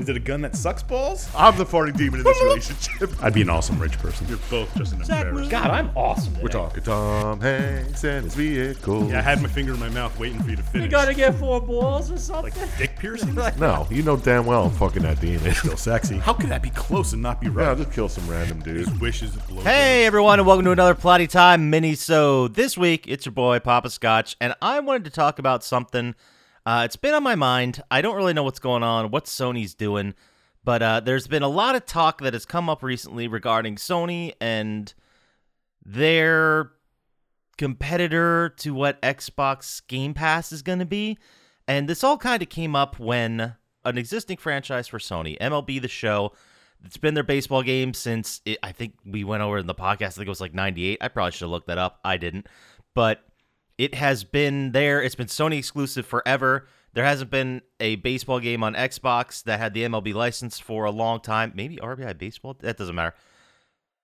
[0.00, 1.28] Is it a gun that sucks balls?
[1.36, 3.10] I'm the farting demon in this relationship.
[3.22, 4.26] I'd be an awesome rich person.
[4.28, 5.50] You're both just an embarrassment.
[5.50, 6.40] God, I'm awesome.
[6.40, 9.10] We're talking Tom Hanks and his vehicle.
[9.10, 10.86] Yeah, I had my finger in my mouth waiting for you to finish.
[10.86, 12.58] You gotta get four balls or something.
[12.58, 13.34] like dick piercing?
[13.58, 15.46] No, you know damn well I'm fucking that demon.
[15.48, 16.16] It's Still sexy.
[16.18, 17.68] How could that be close and not be Yeah, right?
[17.68, 18.78] I'll just kill some random dude.
[18.88, 19.60] His wishes blow.
[19.62, 21.94] Hey everyone, and welcome to another Plotty Time mini.
[21.94, 26.14] So this week it's your boy Papa Scotch, and I wanted to talk about something.
[26.70, 27.82] Uh, it's been on my mind.
[27.90, 30.14] I don't really know what's going on, what Sony's doing,
[30.62, 34.34] but uh, there's been a lot of talk that has come up recently regarding Sony
[34.40, 34.94] and
[35.84, 36.70] their
[37.58, 41.18] competitor to what Xbox Game Pass is going to be.
[41.66, 45.88] And this all kind of came up when an existing franchise for Sony, MLB The
[45.88, 46.34] Show,
[46.84, 50.02] it's been their baseball game since it, I think we went over in the podcast.
[50.02, 50.98] I think it was like 98.
[51.00, 51.98] I probably should have looked that up.
[52.04, 52.46] I didn't.
[52.94, 53.24] But
[53.80, 55.02] it has been there.
[55.02, 56.66] It's been Sony exclusive forever.
[56.92, 60.90] There hasn't been a baseball game on Xbox that had the MLB license for a
[60.90, 61.52] long time.
[61.54, 62.58] Maybe RBI Baseball?
[62.60, 63.14] That doesn't matter.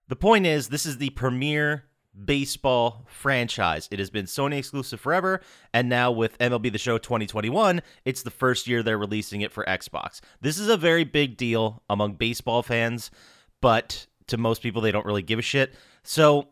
[0.09, 1.85] The point is, this is the premier
[2.25, 3.87] baseball franchise.
[3.91, 5.43] It has been Sony exclusive forever,
[5.75, 9.63] and now with MLB The Show 2021, it's the first year they're releasing it for
[9.67, 10.23] Xbox.
[10.41, 13.11] This is a very big deal among baseball fans,
[13.61, 15.75] but to most people, they don't really give a shit.
[16.03, 16.49] So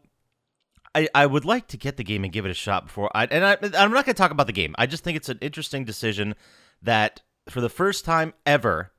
[0.95, 3.25] I, I would like to get the game and give it a shot before I
[3.27, 4.75] and I, I'm not going to talk about the game.
[4.79, 6.35] I just think it's an interesting decision
[6.83, 8.93] that for the first time ever,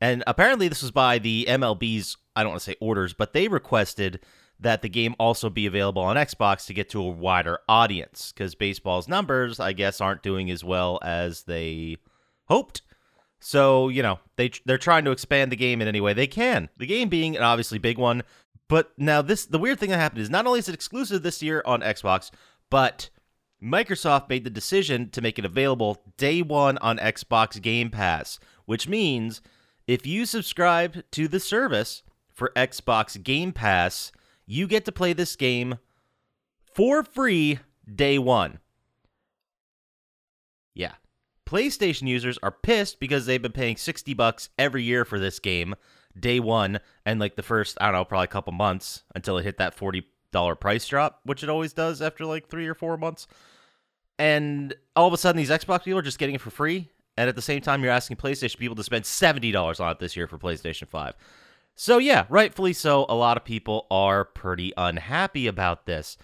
[0.00, 3.48] and apparently this was by the MLB's I don't want to say orders, but they
[3.48, 4.20] requested
[4.58, 8.54] that the game also be available on Xbox to get to a wider audience because
[8.54, 11.96] baseball's numbers, I guess, aren't doing as well as they
[12.46, 12.82] hoped.
[13.40, 16.68] So you know they they're trying to expand the game in any way they can.
[16.78, 18.22] The game being an obviously big one,
[18.72, 21.42] but now this the weird thing that happened is not only is it exclusive this
[21.42, 22.30] year on Xbox,
[22.70, 23.10] but
[23.62, 28.88] Microsoft made the decision to make it available day one on Xbox Game Pass, which
[28.88, 29.42] means
[29.86, 34.10] if you subscribe to the service for Xbox Game Pass,
[34.46, 35.76] you get to play this game
[36.64, 37.58] for free
[37.94, 38.58] day one.
[40.74, 40.94] Yeah.
[41.44, 45.74] PlayStation users are pissed because they've been paying 60 bucks every year for this game
[46.18, 49.44] day one and like the first, I don't know, probably a couple months until it
[49.44, 50.04] hit that $40
[50.60, 53.26] price drop, which it always does after like three or four months.
[54.18, 56.88] And all of a sudden, these Xbox people are just getting it for free.
[57.16, 60.16] And at the same time, you're asking PlayStation people to spend $70 on it this
[60.16, 61.14] year for PlayStation 5.
[61.74, 66.16] So, yeah, rightfully so, a lot of people are pretty unhappy about this.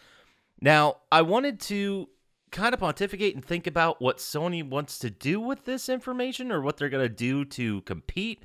[0.60, 2.08] Now, I wanted to
[2.50, 6.60] kind of pontificate and think about what Sony wants to do with this information or
[6.60, 8.44] what they're going to do to compete.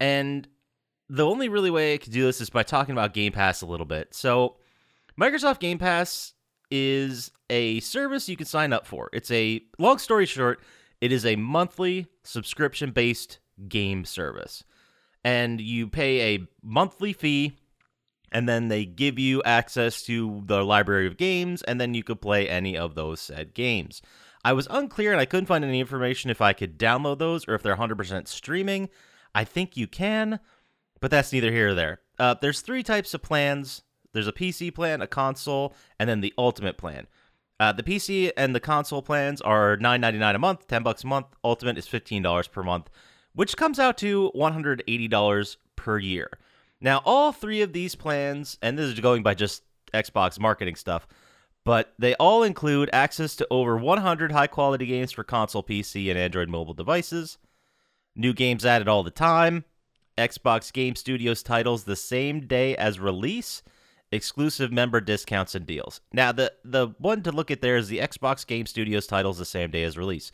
[0.00, 0.48] And
[1.12, 3.66] the only really way I could do this is by talking about Game Pass a
[3.66, 4.14] little bit.
[4.14, 4.56] So,
[5.20, 6.32] Microsoft Game Pass
[6.70, 9.10] is a service you can sign up for.
[9.12, 10.62] It's a long story short,
[11.02, 14.64] it is a monthly subscription based game service.
[15.22, 17.58] And you pay a monthly fee
[18.32, 22.22] and then they give you access to the library of games and then you could
[22.22, 24.00] play any of those said games.
[24.46, 27.54] I was unclear and I couldn't find any information if I could download those or
[27.54, 28.88] if they're 100% streaming.
[29.34, 30.40] I think you can,
[31.02, 32.00] but that's neither here or there.
[32.18, 33.82] Uh, there's three types of plans
[34.12, 37.06] there's a PC plan, a console, and then the ultimate plan.
[37.58, 41.26] Uh, the PC and the console plans are $9.99 a month, 10 bucks a month.
[41.42, 42.90] Ultimate is $15 per month,
[43.34, 46.30] which comes out to $180 per year.
[46.80, 49.62] Now, all three of these plans, and this is going by just
[49.94, 51.06] Xbox marketing stuff,
[51.64, 56.18] but they all include access to over 100 high quality games for console, PC, and
[56.18, 57.38] Android mobile devices.
[58.16, 59.64] New games added all the time.
[60.18, 63.62] Xbox Game Studios titles the same day as release
[64.12, 66.00] exclusive member discounts and deals.
[66.12, 69.44] Now, the the one to look at there is the Xbox Game Studios titles the
[69.44, 70.30] same day as release.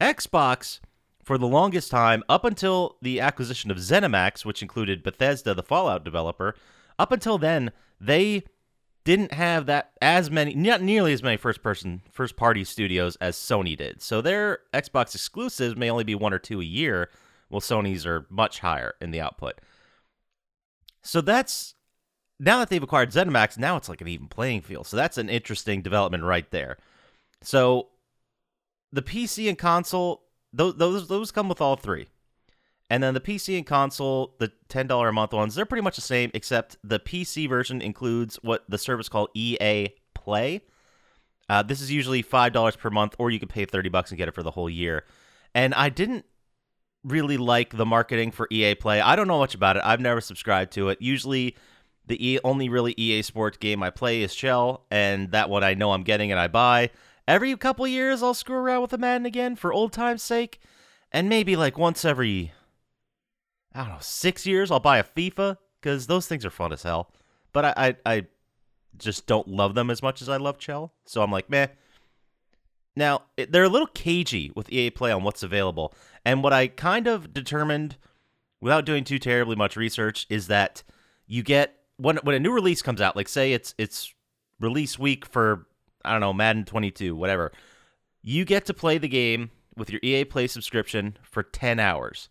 [0.00, 0.80] Xbox,
[1.22, 6.04] for the longest time, up until the acquisition of ZeniMax, which included Bethesda, the Fallout
[6.04, 6.56] developer,
[6.98, 7.70] up until then,
[8.00, 8.42] they
[9.04, 13.36] didn't have that as many, not nearly as many first person, first party studios as
[13.36, 14.02] Sony did.
[14.02, 17.10] So their Xbox exclusives may only be one or two a year,
[17.50, 19.60] while Sony's are much higher in the output.
[21.02, 21.74] So that's
[22.38, 24.86] now that they've acquired ZeniMax, now it's like an even playing field.
[24.86, 26.78] So that's an interesting development right there.
[27.42, 27.88] So
[28.92, 32.06] the PC and console, those those those come with all three.
[32.88, 36.02] And then the PC and console, the $10 a month ones, they're pretty much the
[36.02, 40.62] same, except the PC version includes what the service called EA Play.
[41.48, 44.26] Uh, this is usually $5 per month, or you can pay 30 bucks and get
[44.26, 45.04] it for the whole year.
[45.54, 46.24] And I didn't
[47.04, 49.00] really like the marketing for EA Play.
[49.00, 49.82] I don't know much about it.
[49.84, 51.00] I've never subscribed to it.
[51.00, 51.56] Usually
[52.06, 55.74] the e- only really EA Sports game I play is NHL, and that one I
[55.74, 56.90] know I'm getting and I buy.
[57.28, 60.60] Every couple years, I'll screw around with the Madden again for old time's sake,
[61.12, 62.52] and maybe like once every
[63.74, 66.82] I don't know, six years, I'll buy a FIFA because those things are fun as
[66.82, 67.12] hell.
[67.52, 68.26] But I, I, I
[68.98, 71.68] just don't love them as much as I love NHL, So I'm like, meh.
[73.00, 75.94] Now, they're a little cagey with EA Play on what's available.
[76.22, 77.96] And what I kind of determined
[78.60, 80.82] without doing too terribly much research is that
[81.26, 84.12] you get when when a new release comes out, like say it's it's
[84.60, 85.66] release week for
[86.04, 87.52] I don't know, Madden 22, whatever.
[88.20, 92.28] You get to play the game with your EA Play subscription for 10 hours.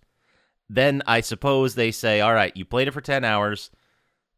[0.69, 3.71] Then I suppose they say, "All right, you played it for 10 hours.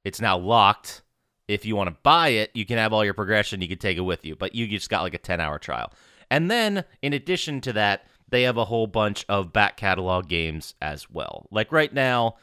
[0.06, 1.02] It's now locked.
[1.50, 3.98] If you want to buy it, you can have all your progression, you can take
[3.98, 5.92] it with you, but you just got like a 10-hour trial."
[6.32, 10.74] And then in addition to that, they have a whole bunch of back catalog games
[10.82, 11.48] as well.
[11.52, 12.38] Like right now,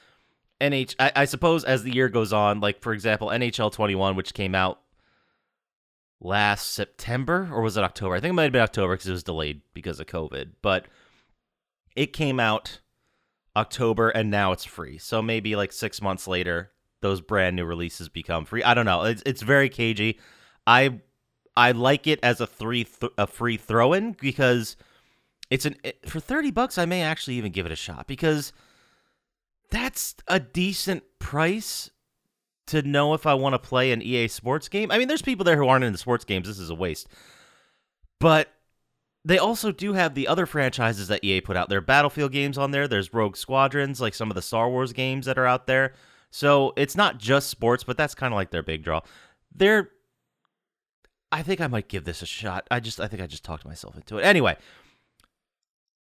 [0.61, 4.35] NH I, I suppose as the year goes on, like for example, NHL 21 which
[4.35, 4.81] came out
[6.21, 8.15] last September or was it October?
[8.15, 10.51] I think it might have been October because it was delayed because of COVID.
[10.61, 10.85] But
[11.97, 12.81] it came out
[13.57, 14.99] October and now it's free.
[14.99, 18.63] So maybe like six months later, those brand new releases become free.
[18.63, 19.05] I don't know.
[19.05, 20.19] It's it's very cagey.
[20.67, 21.01] I
[21.59, 24.77] I like it as a three th- a free throw in because
[25.51, 26.79] it's an it, for thirty bucks.
[26.79, 28.53] I may actually even give it a shot because
[29.69, 31.91] that's a decent price
[32.69, 34.93] to know if I want to play an EA Sports game.
[34.93, 36.47] I mean, there's people there who aren't into sports games.
[36.47, 37.09] This is a waste.
[38.21, 38.53] But
[39.25, 41.69] they also do have the other franchises that EA put out.
[41.69, 42.87] There are Battlefield games on there.
[42.87, 45.95] There's Rogue Squadrons, like some of the Star Wars games that are out there.
[46.31, 49.01] So it's not just sports, but that's kind of like their big draw.
[49.53, 49.91] They're
[51.31, 52.67] I think I might give this a shot.
[52.71, 54.23] I just I think I just talked myself into it.
[54.23, 54.57] Anyway,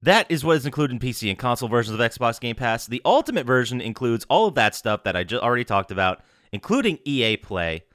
[0.01, 2.87] that is what is included in PC and console versions of Xbox Game Pass.
[2.87, 6.21] The ultimate version includes all of that stuff that I just already talked about,
[6.51, 7.85] including EA Play.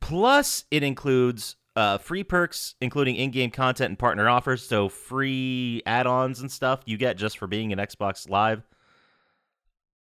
[0.00, 4.66] Plus, it includes uh, free perks, including in-game content and partner offers.
[4.66, 8.62] So free add-ons and stuff you get just for being an Xbox Live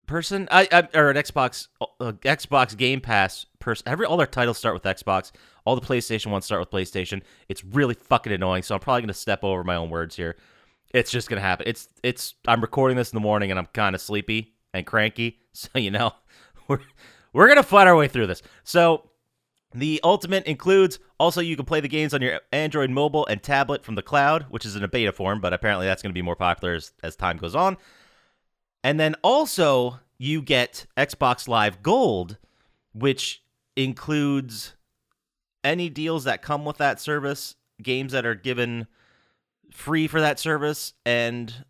[0.06, 0.48] person.
[0.52, 3.88] I, I or an Xbox uh, Xbox Game Pass person.
[3.88, 5.32] Every all their titles start with Xbox.
[5.66, 7.22] All the PlayStation ones start with PlayStation.
[7.50, 8.64] It's really fucking annoying.
[8.64, 10.36] So I'm probably gonna step over my own words here.
[10.94, 11.68] It's just gonna happen.
[11.68, 12.36] It's it's.
[12.48, 15.40] I'm recording this in the morning and I'm kind of sleepy and cranky.
[15.56, 16.12] So you know,
[16.68, 16.80] we're
[17.32, 18.42] we're gonna fight our way through this.
[18.64, 19.12] So
[19.74, 23.84] the Ultimate includes also you can play the games on your Android mobile and tablet
[23.84, 26.22] from the cloud, which is in a beta form, but apparently that's going to be
[26.22, 27.78] more popular as, as time goes on.
[28.84, 32.38] And then also you get Xbox Live Gold,
[32.94, 33.44] which
[33.76, 34.74] includes
[35.64, 38.88] any deals that come with that service, games that are given
[39.72, 41.66] free for that service, and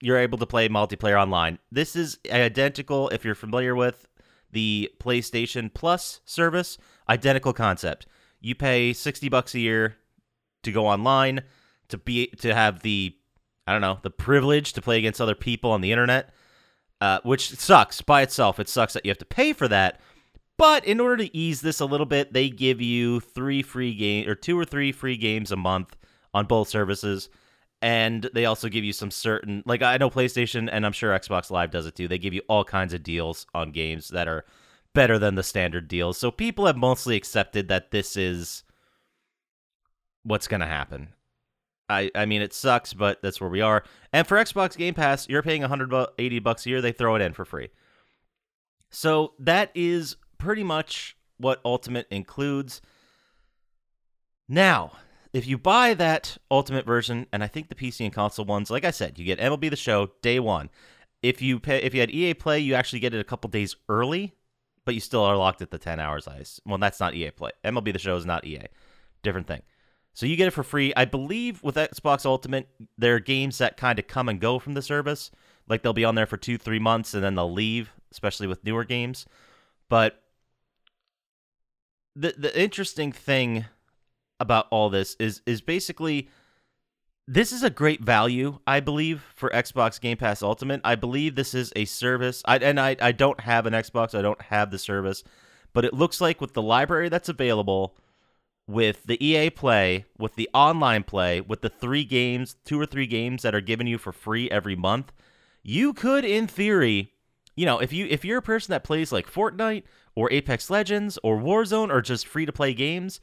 [0.00, 1.58] you're able to play multiplayer online.
[1.70, 4.06] This is identical if you're familiar with
[4.50, 6.78] the PlayStation Plus service,
[7.08, 8.06] identical concept.
[8.40, 9.96] You pay 60 bucks a year
[10.62, 11.42] to go online
[11.88, 13.16] to be to have the
[13.68, 16.30] I don't know, the privilege to play against other people on the internet.
[17.00, 18.58] Uh, which sucks by itself.
[18.58, 20.00] It sucks that you have to pay for that.
[20.56, 24.28] But in order to ease this a little bit, they give you three free game
[24.28, 25.96] or two or three free games a month
[26.34, 27.28] on both services.
[27.80, 31.52] And they also give you some certain like I know PlayStation and I'm sure Xbox
[31.52, 32.08] Live does it too.
[32.08, 34.44] They give you all kinds of deals on games that are
[34.92, 36.18] better than the standard deals.
[36.18, 38.64] So people have mostly accepted that this is
[40.24, 41.10] what's going to happen.
[41.88, 43.84] I, I mean it sucks, but that's where we are.
[44.12, 46.80] And for Xbox Game Pass, you're paying 180 bucks a year.
[46.80, 47.68] They throw it in for free.
[48.90, 52.80] So that is pretty much what Ultimate includes.
[54.48, 54.92] Now,
[55.32, 58.84] if you buy that Ultimate version, and I think the PC and console ones, like
[58.84, 60.70] I said, you get MLB the Show day one.
[61.22, 63.76] If you pay, if you had EA Play, you actually get it a couple days
[63.88, 64.34] early,
[64.84, 66.28] but you still are locked at the 10 hours.
[66.28, 67.50] I well, that's not EA Play.
[67.64, 68.66] MLB the Show is not EA.
[69.22, 69.62] Different thing.
[70.14, 70.92] So you get it for free.
[70.96, 74.74] I believe with Xbox Ultimate, there are games that kind of come and go from
[74.74, 75.30] the service.
[75.68, 78.64] Like they'll be on there for two, three months and then they'll leave, especially with
[78.64, 79.26] newer games.
[79.88, 80.22] But
[82.16, 83.66] the the interesting thing
[84.40, 86.28] about all this is is basically
[87.30, 90.80] this is a great value, I believe, for Xbox Game Pass Ultimate.
[90.82, 92.42] I believe this is a service.
[92.46, 95.22] I and I, I don't have an Xbox, I don't have the service,
[95.74, 97.96] but it looks like with the library that's available
[98.68, 103.06] with the EA Play, with the online play, with the three games, two or three
[103.06, 105.10] games that are given you for free every month,
[105.62, 107.12] you could, in theory,
[107.56, 109.82] you know, if you if you're a person that plays like Fortnite
[110.14, 113.20] or Apex Legends or Warzone or just free to play games,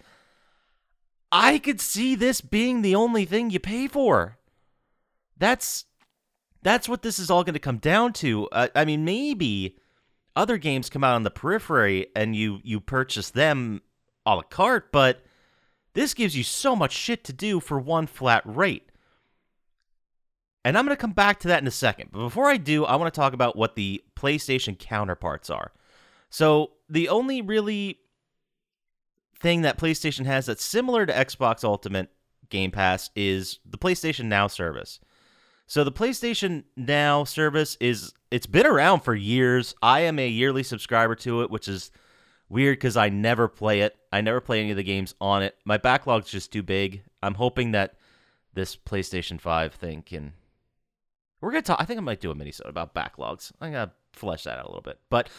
[1.31, 4.37] I could see this being the only thing you pay for.
[5.37, 5.85] That's
[6.63, 8.47] that's what this is all going to come down to.
[8.51, 9.77] Uh, I mean, maybe
[10.35, 13.81] other games come out on the periphery and you you purchase them
[14.25, 15.24] a la carte, but
[15.95, 18.91] this gives you so much shit to do for one flat rate.
[20.63, 22.09] And I'm going to come back to that in a second.
[22.11, 25.71] But before I do, I want to talk about what the PlayStation counterparts are.
[26.29, 27.99] So the only really
[29.39, 32.09] thing that PlayStation has that's similar to Xbox Ultimate
[32.49, 34.99] Game Pass is the PlayStation Now service.
[35.67, 39.75] So the PlayStation Now service is it's been around for years.
[39.81, 41.91] I am a yearly subscriber to it, which is
[42.55, 43.97] weird because I never play it.
[44.13, 45.57] I never play any of the games on it.
[45.65, 47.03] My backlog's just too big.
[47.21, 47.95] I'm hoping that
[48.53, 50.31] this PlayStation 5 thing can.
[51.41, 51.81] We're gonna talk.
[51.81, 53.51] I think I might do a mini about backlogs.
[53.59, 55.29] I'm gonna flesh that out a little bit, but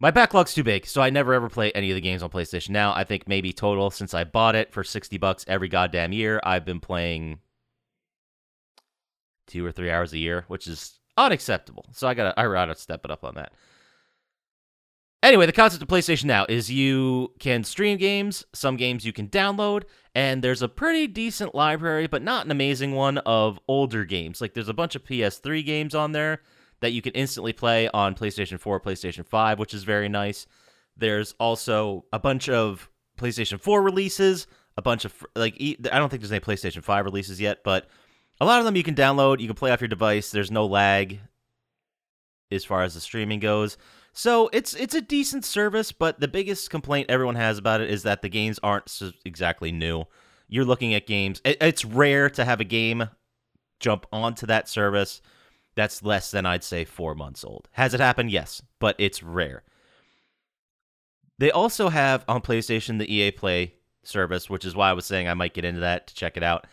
[0.00, 2.70] my backlog's too big, so I never ever play any of the games on PlayStation.
[2.70, 6.40] Now I think maybe total since I bought it for sixty bucks every goddamn year,
[6.42, 7.38] I've been playing
[9.46, 11.86] two or three hours a year, which is unacceptable.
[11.92, 13.52] So I gotta I gotta step it up on that.
[15.22, 19.28] Anyway, the concept of PlayStation Now is you can stream games, some games you can
[19.28, 19.84] download,
[20.16, 24.40] and there's a pretty decent library, but not an amazing one of older games.
[24.40, 26.40] Like there's a bunch of PS3 games on there
[26.80, 30.48] that you can instantly play on PlayStation 4, PlayStation 5, which is very nice.
[30.96, 36.22] There's also a bunch of PlayStation 4 releases, a bunch of like I don't think
[36.22, 37.86] there's any PlayStation 5 releases yet, but
[38.40, 40.32] a lot of them you can download, you can play off your device.
[40.32, 41.20] There's no lag
[42.50, 43.78] as far as the streaming goes.
[44.12, 48.02] So it's it's a decent service, but the biggest complaint everyone has about it is
[48.02, 48.90] that the games aren't
[49.24, 50.04] exactly new.
[50.48, 51.40] You're looking at games.
[51.44, 53.08] It, it's rare to have a game
[53.80, 55.22] jump onto that service
[55.74, 57.68] that's less than I'd say four months old.
[57.72, 58.30] Has it happened?
[58.30, 59.62] Yes, but it's rare.
[61.38, 65.28] They also have on PlayStation the EA Play service, which is why I was saying
[65.28, 66.66] I might get into that to check it out.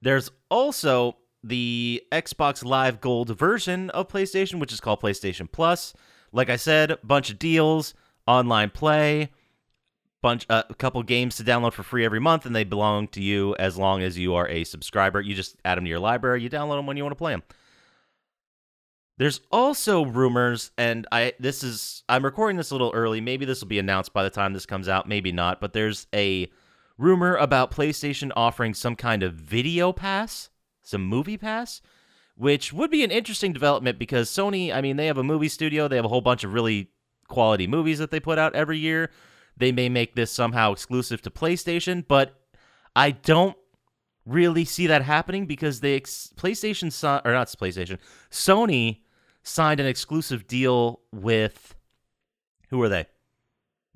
[0.00, 5.92] There's also the Xbox Live Gold version of PlayStation, which is called PlayStation Plus.
[6.32, 7.94] Like I said, bunch of deals,
[8.26, 9.30] online play,
[10.22, 13.22] bunch uh, a couple games to download for free every month, and they belong to
[13.22, 15.20] you as long as you are a subscriber.
[15.20, 17.32] You just add them to your library, you download them when you want to play
[17.32, 17.42] them.
[19.16, 23.20] There's also rumors, and I this is I'm recording this a little early.
[23.20, 25.60] Maybe this will be announced by the time this comes out, maybe not.
[25.60, 26.48] But there's a
[26.98, 30.50] rumor about PlayStation offering some kind of video pass,
[30.82, 31.80] some movie pass,
[32.38, 35.88] which would be an interesting development because Sony, I mean, they have a movie studio,
[35.88, 36.88] they have a whole bunch of really
[37.26, 39.10] quality movies that they put out every year.
[39.56, 42.40] They may make this somehow exclusive to PlayStation, but
[42.94, 43.56] I don't
[44.24, 46.92] really see that happening because they ex- PlayStation
[47.24, 47.98] or not PlayStation,
[48.30, 49.00] Sony
[49.42, 51.74] signed an exclusive deal with
[52.70, 53.06] who are they?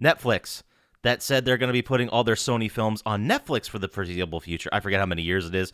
[0.03, 0.65] Netflix
[1.03, 3.89] that said they're going to be putting all their Sony films on Netflix for the
[3.89, 4.71] foreseeable future.
[4.73, 5.73] I forget how many years it is,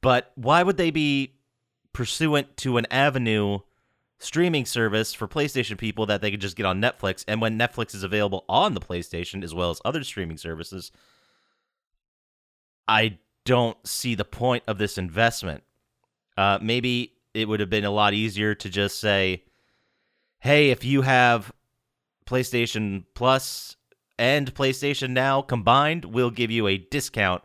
[0.00, 1.37] but why would they be
[1.98, 3.58] pursuant to an avenue
[4.20, 7.24] streaming service for PlayStation people that they could just get on Netflix.
[7.26, 10.92] And when Netflix is available on the PlayStation as well as other streaming services,
[12.86, 15.64] I don't see the point of this investment.
[16.36, 19.42] Uh, maybe it would have been a lot easier to just say,
[20.38, 21.50] hey, if you have
[22.26, 23.74] PlayStation Plus
[24.20, 27.42] and PlayStation Now combined, we'll give you a discount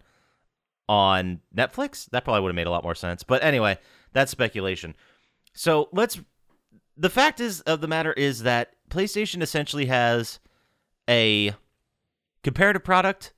[0.87, 2.07] on Netflix.
[2.11, 3.23] That probably would have made a lot more sense.
[3.23, 3.79] But anyway,
[4.13, 4.95] that's speculation.
[5.53, 6.19] So let's.
[6.95, 10.39] The fact is of the matter is that PlayStation essentially has
[11.09, 11.53] a
[12.43, 13.33] comparative product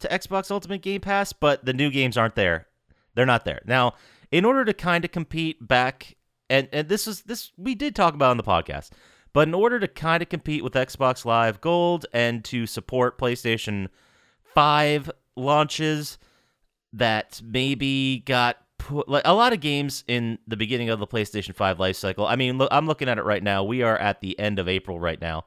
[0.00, 2.66] to Xbox Ultimate Game Pass, but the new games aren't there.
[3.14, 3.62] They're not there.
[3.64, 3.94] Now,
[4.30, 6.16] in order to kind of compete back
[6.48, 8.90] and and this is this we did talk about on the podcast.
[9.32, 13.88] But in order to kind of compete with Xbox Live Gold and to support PlayStation
[14.54, 16.16] 5 launches
[16.94, 18.56] that maybe got
[18.90, 22.26] like a lot of games in the beginning of the PlayStation 5 life cycle.
[22.26, 23.64] I mean, look, I'm looking at it right now.
[23.64, 25.44] We are at the end of April right now.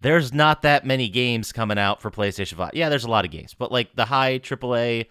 [0.00, 2.70] There's not that many games coming out for PlayStation 5.
[2.74, 5.06] Yeah, there's a lot of games, but like the high AAA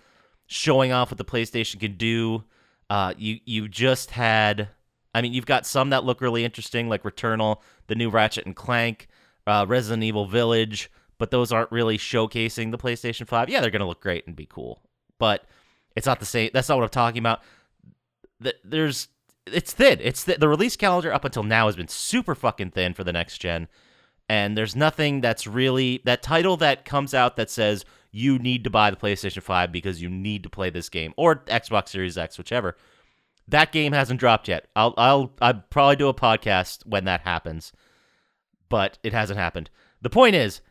[0.47, 2.43] showing off what the PlayStation can do.
[2.89, 4.69] Uh, you you just had.
[5.13, 8.55] I mean, you've got some that look really interesting, like Returnal, the new Ratchet and
[8.55, 9.07] Clank,
[9.47, 13.49] uh, Resident Evil Village, but those aren't really showcasing the PlayStation 5.
[13.49, 14.81] Yeah, they're going to look great and be cool,
[15.17, 15.45] but
[15.95, 16.49] it's not the same.
[16.53, 17.41] That's not what I'm talking about.
[18.63, 19.09] There's
[19.45, 19.99] it's thin.
[20.01, 23.13] It's th- the release calendar up until now has been super fucking thin for the
[23.13, 23.67] next gen,
[24.27, 28.69] and there's nothing that's really that title that comes out that says you need to
[28.69, 32.37] buy the PlayStation 5 because you need to play this game or Xbox Series X,
[32.37, 32.75] whichever.
[33.47, 34.67] That game hasn't dropped yet.
[34.75, 37.71] I'll I'll I'll probably do a podcast when that happens,
[38.69, 39.69] but it hasn't happened.
[40.01, 40.61] The point is,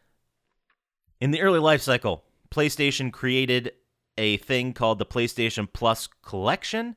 [1.20, 3.72] in the early life cycle, PlayStation created
[4.18, 6.96] a thing called the PlayStation Plus Collection.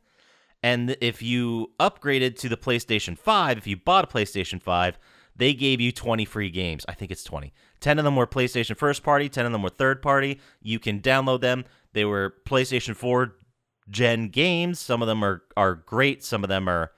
[0.61, 4.99] And if you upgraded to the PlayStation 5, if you bought a PlayStation 5,
[5.35, 6.85] they gave you 20 free games.
[6.89, 7.53] I think it's 20.
[7.79, 10.39] 10 of them were PlayStation first party, 10 of them were third party.
[10.61, 11.65] You can download them.
[11.93, 13.35] They were PlayStation 4
[13.89, 14.79] gen games.
[14.79, 16.91] Some of them are, are great, some of them are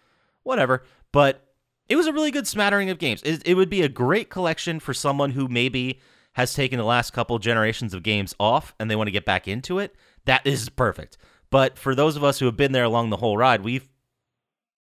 [0.44, 0.84] whatever.
[1.12, 1.54] But
[1.88, 3.22] it was a really good smattering of games.
[3.24, 6.00] It, it would be a great collection for someone who maybe
[6.34, 9.48] has taken the last couple generations of games off and they want to get back
[9.48, 9.96] into it.
[10.26, 11.18] That is perfect.
[11.50, 13.90] But for those of us who have been there along the whole ride, we've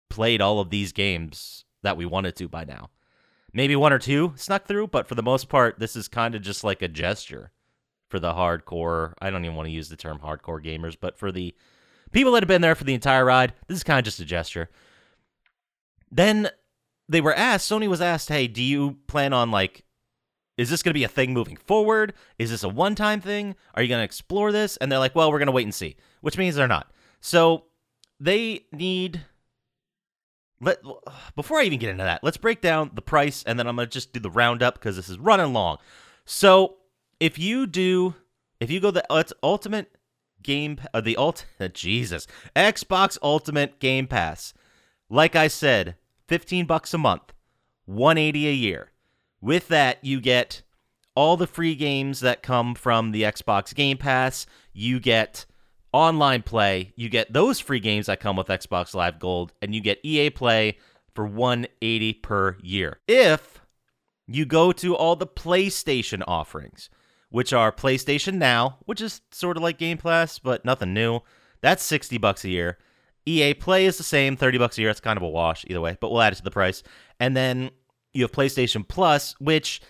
[0.10, 2.90] played all of these games that we wanted to by now.
[3.54, 6.42] Maybe one or two snuck through, but for the most part, this is kind of
[6.42, 7.52] just like a gesture
[8.10, 9.14] for the hardcore.
[9.22, 11.56] I don't even want to use the term hardcore gamers, but for the
[12.12, 14.26] people that have been there for the entire ride, this is kind of just a
[14.26, 14.70] gesture.
[16.12, 16.50] Then
[17.08, 19.84] they were asked, Sony was asked, hey, do you plan on like,
[20.60, 22.14] is this going to be a thing moving forward?
[22.38, 23.56] Is this a one time thing?
[23.76, 24.76] Are you going to explore this?
[24.78, 26.92] And they're like, well, we're going to wait and see, which means they're not.
[27.22, 27.64] So
[28.20, 29.22] they need.
[30.60, 30.80] Let
[31.38, 33.88] before I even get into that, let's break down the price, and then I'm gonna
[33.88, 35.78] just do the roundup because this is running long.
[36.26, 36.76] So
[37.22, 38.16] if you do,
[38.60, 39.96] if you go the uh, ultimate
[40.44, 44.54] game, uh, the ult, Jesus, Xbox Ultimate Game Pass,
[45.10, 45.96] like I said,
[46.28, 47.32] 15 bucks a month,
[47.86, 48.92] 180 a year.
[49.42, 50.62] With that, you get
[51.16, 54.46] all the free games that come from the Xbox Game Pass.
[54.74, 55.46] You get
[55.92, 59.82] online play, you get those free games that come with Xbox Live Gold, and you
[59.82, 60.78] get EA Play
[61.16, 63.00] for 180 per year.
[63.08, 63.62] If
[64.28, 66.90] you go to all the PlayStation offerings,
[67.30, 71.22] which are PlayStation Now, which is sort of like Game Pass, but nothing new.
[71.62, 72.78] That's 60 bucks a year.
[73.26, 74.90] EA Play is the same, 30 bucks a year.
[74.90, 76.84] It's kind of a wash either way, but we'll add it to the price.
[77.20, 77.72] And then
[78.14, 79.82] you have PlayStation Plus, which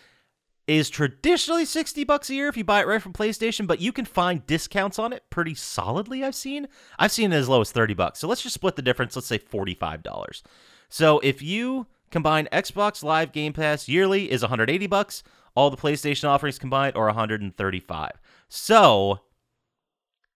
[0.68, 3.92] is traditionally 60 bucks a year if you buy it right from PlayStation, but you
[3.92, 6.68] can find discounts on it pretty solidly I've seen.
[7.00, 8.20] I've seen it as low as 30 bucks.
[8.20, 10.44] So let's just split the difference, let's say $45.
[10.88, 15.24] So if you combine Xbox Live Game Pass yearly is 180 bucks,
[15.56, 18.12] all the PlayStation offerings combined are 135.
[18.48, 19.22] So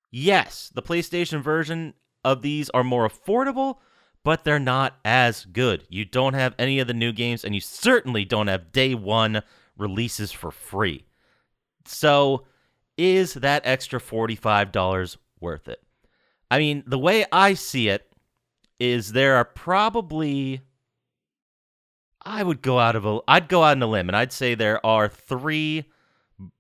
[0.10, 1.94] yes, the PlayStation version
[2.26, 3.78] of these are more affordable,
[4.24, 5.86] but they're not as good.
[5.90, 9.42] You don't have any of the new games and you certainly don't have day 1
[9.78, 11.06] releases for free.
[11.86, 12.46] So,
[12.98, 15.82] is that extra $45 worth it?
[16.50, 18.08] I mean, the way I see it
[18.80, 20.62] is there are probably
[22.26, 24.56] I would go out of a I'd go out on a limb and I'd say
[24.56, 25.84] there are 3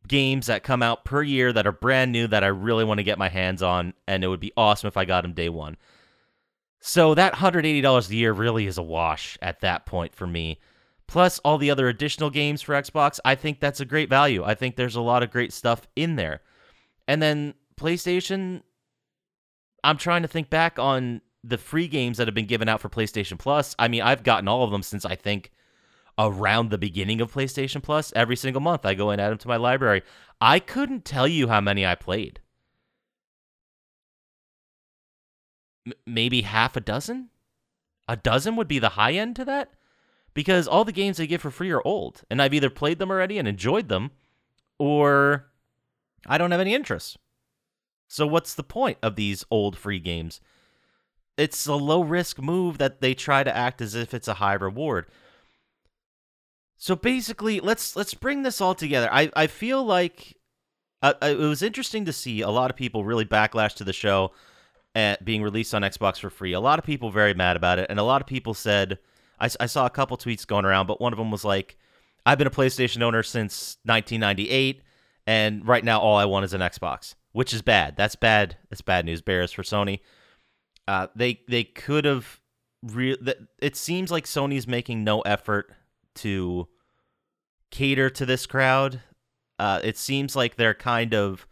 [0.08, 3.04] games that come out per year that are brand new that I really want to
[3.04, 5.78] get my hands on and it would be awesome if I got them day 1.
[6.86, 10.60] So that $180 a year really is a wash at that point for me
[11.08, 14.44] plus all the other additional games for Xbox, I think that's a great value.
[14.44, 16.42] I think there's a lot of great stuff in there.
[17.08, 18.62] And then PlayStation,
[19.84, 22.90] I'm trying to think back on the free games that have been given out for
[22.90, 23.76] PlayStation Plus.
[23.78, 25.52] I mean, I've gotten all of them since I think
[26.18, 28.14] around the beginning of PlayStation Plus.
[28.16, 30.04] Every single month, I go and add them to my library.
[30.40, 32.40] I couldn't tell you how many I played.
[36.06, 37.30] Maybe half a dozen?
[38.08, 39.74] A dozen would be the high end to that?
[40.34, 43.12] because all the games they give for free are old, and I've either played them
[43.12, 44.12] already and enjoyed them,
[44.80, 45.52] or
[46.28, 47.18] I don't have any interest.
[48.08, 50.42] So what's the point of these old free games?
[51.38, 54.54] It's a low risk move that they try to act as if it's a high
[54.54, 55.08] reward.
[56.78, 59.10] So basically, let's let's bring this all together.
[59.12, 60.38] I I feel like
[61.02, 63.94] uh, uh it was interesting to see a lot of people really backlash to the
[63.94, 64.32] show
[64.96, 66.54] at being released on Xbox for free.
[66.54, 69.00] A lot of people very mad about it, and a lot of people said
[69.40, 71.78] I, I saw a couple tweets going around, but one of them was like,
[72.26, 74.82] I've been a PlayStation owner since 1998,
[75.28, 77.98] and right now all I want is an Xbox, which is bad.
[77.98, 78.58] That's bad.
[78.70, 80.00] That's bad news bears for Sony.
[80.88, 82.40] Uh, they they could have
[82.84, 83.18] re-
[83.60, 85.74] it seems like Sony's making no effort
[86.16, 86.68] to
[87.72, 89.02] cater to this crowd.
[89.60, 91.48] Uh, it seems like they're kind of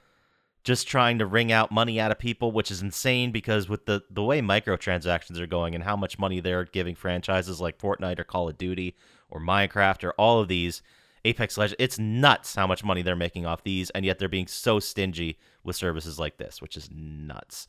[0.64, 4.04] just trying to wring out money out of people, which is insane because with the
[4.10, 8.24] the way microtransactions are going and how much money they're giving franchises like Fortnite or
[8.24, 8.96] Call of Duty
[9.30, 10.82] or Minecraft or all of these
[11.26, 14.48] Apex Legends, it's nuts how much money they're making off these, and yet they're being
[14.48, 17.68] so stingy with services like this, which is nuts.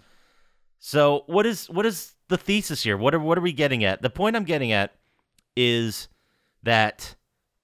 [0.78, 2.96] So what is what is the thesis here?
[2.96, 4.02] What are what are we getting at?
[4.02, 4.94] The point I'm getting at
[5.56, 6.08] is
[6.62, 7.14] that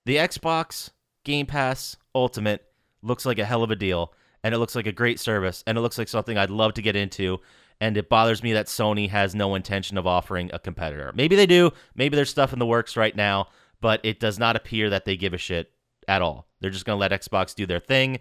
[0.06, 0.90] the Xbox
[1.24, 2.64] Game Pass Ultimate
[3.02, 4.12] looks like a hell of a deal
[4.48, 6.80] and it looks like a great service and it looks like something I'd love to
[6.80, 7.38] get into.
[7.82, 11.12] And it bothers me that Sony has no intention of offering a competitor.
[11.14, 11.70] Maybe they do.
[11.94, 13.48] Maybe there's stuff in the works right now,
[13.82, 15.70] but it does not appear that they give a shit
[16.08, 16.48] at all.
[16.60, 18.20] They're just going to let Xbox do their thing.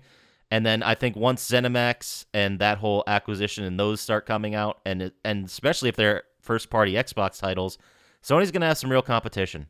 [0.52, 4.82] And then I think once ZeniMax and that whole acquisition and those start coming out,
[4.86, 7.78] and and especially if they're first party Xbox titles,
[8.22, 9.68] Sony's going to have some real competition.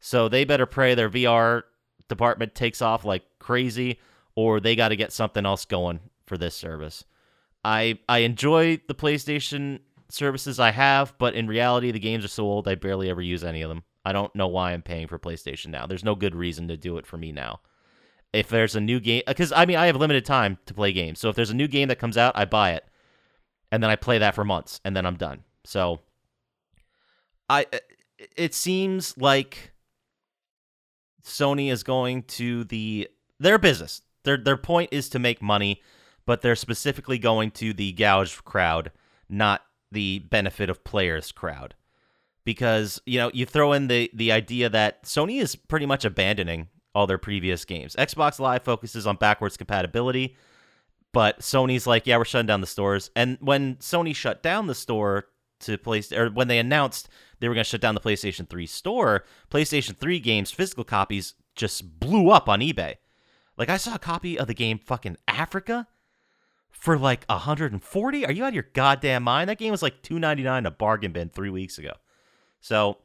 [0.00, 1.62] So they better pray their VR
[2.10, 4.00] department takes off like crazy,
[4.38, 7.04] or they got to get something else going for this service.
[7.64, 12.44] I I enjoy the PlayStation services I have, but in reality, the games are so
[12.44, 13.82] old I barely ever use any of them.
[14.04, 15.88] I don't know why I'm paying for PlayStation now.
[15.88, 17.62] There's no good reason to do it for me now.
[18.32, 21.18] If there's a new game, because I mean, I have limited time to play games.
[21.18, 22.84] So if there's a new game that comes out, I buy it,
[23.72, 25.42] and then I play that for months, and then I'm done.
[25.64, 25.98] So
[27.50, 27.78] I, uh,
[28.36, 29.72] it seems like
[31.24, 33.08] Sony is going to the
[33.40, 34.02] their business.
[34.28, 35.80] Their their point is to make money,
[36.26, 38.92] but they're specifically going to the gouged crowd,
[39.26, 41.74] not the benefit of players crowd.
[42.44, 46.68] Because, you know, you throw in the the idea that Sony is pretty much abandoning
[46.94, 47.96] all their previous games.
[47.96, 50.36] Xbox Live focuses on backwards compatibility,
[51.14, 53.10] but Sony's like, yeah, we're shutting down the stores.
[53.16, 55.28] And when Sony shut down the store
[55.60, 57.08] to place or when they announced
[57.40, 61.32] they were going to shut down the PlayStation 3 store, PlayStation 3 games physical copies
[61.56, 62.96] just blew up on eBay.
[63.58, 65.86] Like I saw a copy of the game fucking Afrika
[66.70, 68.26] for like 140.
[68.26, 69.50] Are you out of your goddamn mind?
[69.50, 71.92] That game was like 299 a bargain bin 3 weeks ago.
[72.60, 72.98] So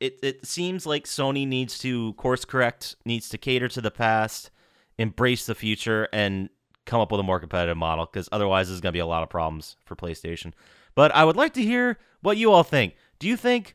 [0.00, 4.50] it it seems like Sony needs to course correct, needs to cater to the past,
[4.96, 6.50] embrace the future and
[6.86, 9.22] come up with a more competitive model cuz otherwise there's going to be a lot
[9.22, 10.52] of problems for PlayStation.
[10.94, 12.94] But I would like to hear what you all think.
[13.18, 13.74] Do you think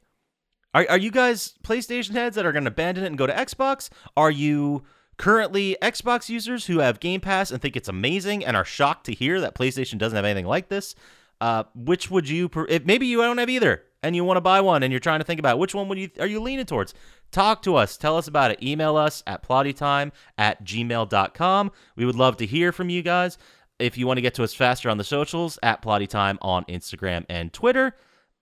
[0.73, 3.33] are are you guys PlayStation heads that are going to abandon it and go to
[3.33, 3.89] Xbox?
[4.15, 4.85] Are you
[5.19, 9.13] currently Xbox users who have Game Pass and think it's amazing and are shocked to
[9.13, 10.95] hear that PlayStation doesn't have anything like this?
[11.39, 12.49] Uh, which would you?
[12.67, 15.19] If maybe you don't have either, and you want to buy one, and you're trying
[15.19, 16.10] to think about which one would you?
[16.19, 16.93] Are you leaning towards?
[17.32, 17.95] Talk to us.
[17.95, 18.63] Tell us about it.
[18.63, 21.71] Email us at plottytime at gmail.com.
[21.95, 23.38] We would love to hear from you guys.
[23.77, 27.25] If you want to get to us faster on the socials, at plottytime on Instagram
[27.29, 27.95] and Twitter,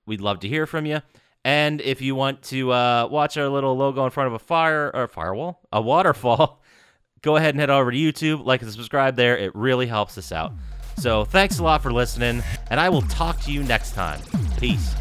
[0.06, 1.02] we'd love to hear from you.
[1.46, 4.92] And if you want to uh, watch our little logo in front of a fire
[4.94, 6.64] or firewall, a waterfall,
[7.28, 9.38] go ahead and head over to YouTube, like and subscribe there.
[9.38, 10.54] It really helps us out.
[10.98, 14.22] So thanks a lot for listening, and I will talk to you next time.
[14.58, 14.96] Peace.